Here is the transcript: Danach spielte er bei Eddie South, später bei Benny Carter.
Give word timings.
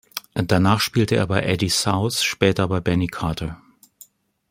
Danach 0.33 0.79
spielte 0.79 1.15
er 1.15 1.27
bei 1.27 1.43
Eddie 1.43 1.69
South, 1.69 2.23
später 2.23 2.67
bei 2.67 2.79
Benny 2.79 3.05
Carter. 3.05 3.61